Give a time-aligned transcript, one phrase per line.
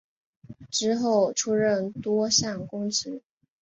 [0.71, 3.21] 之后出任多项公职。